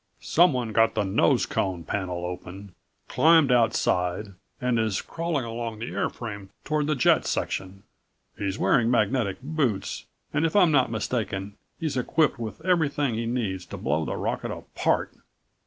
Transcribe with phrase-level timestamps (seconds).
[0.21, 2.73] "Someone got the nose cone panel open,
[3.07, 7.83] climbed outside and is crawling along the airframe toward the jet section!
[8.35, 13.63] He's wearing magnetic boots and if I'm not mistaken he's equipped with everything he needs
[13.67, 15.13] to blow the rocket apart."